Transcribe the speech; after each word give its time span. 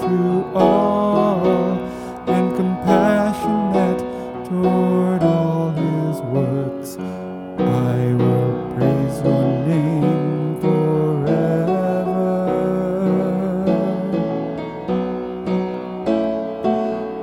to 0.00 0.16
all, 0.54 1.46
and 2.28 2.56
compassionate 2.56 4.00
toward 4.48 5.22
all 5.22 5.70
his 5.70 6.20
works. 6.22 6.96
I 7.58 8.14
will 8.14 8.54
praise 8.74 9.20
your 9.24 9.46
name 9.66 10.60
forever. 10.60 11.96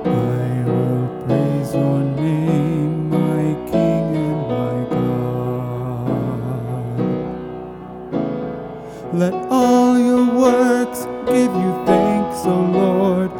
I 0.04 0.64
will 0.66 1.06
praise 1.26 1.70
your 1.74 2.00
name, 2.00 3.10
my 3.10 3.44
King 3.70 4.16
and 4.26 4.40
my 4.48 4.76
God. 4.94 5.14
Let 9.14 9.34
all 9.50 9.98
your 9.98 10.24
works 10.34 11.00
give 11.26 11.54
you 11.54 11.72
thanks 11.86 12.05
so 12.36 12.50
Lord. 12.50 13.35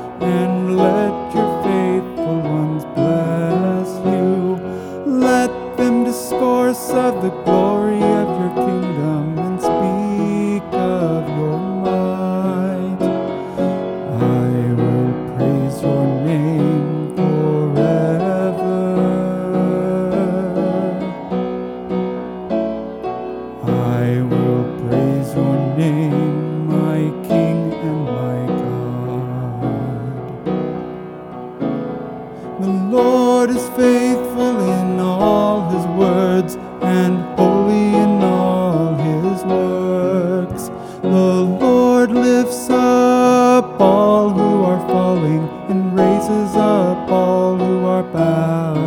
Lord 41.26 42.10
lifts 42.12 42.69
up 42.70 43.81
all 43.81 44.31
who 44.31 44.64
are 44.64 44.88
falling 44.88 45.48
and 45.69 45.94
raises 45.94 46.56
up 46.56 47.10
all 47.10 47.56
who 47.56 47.84
are 47.84 48.03
bowed. 48.03 48.85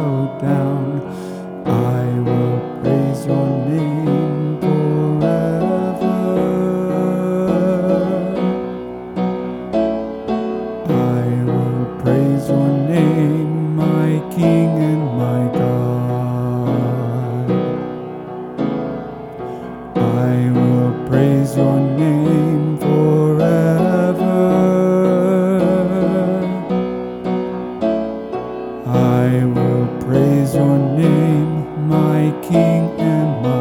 praise 21.09 21.57
your 21.57 21.79
name 21.79 22.77
forever. 22.77 24.37
I 28.85 29.43
will 29.55 29.87
praise 30.05 30.53
your 30.53 30.77
name, 30.77 31.87
my 31.89 32.31
King 32.47 32.83
and 33.13 33.41
my 33.41 33.58